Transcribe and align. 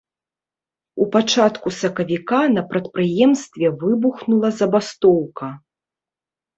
У 1.05 1.05
пачатку 1.15 1.67
сакавіка 1.81 2.41
на 2.55 2.65
прадпрыемстве 2.73 3.67
выбухнула 3.87 4.47
забастоўка. 4.65 5.57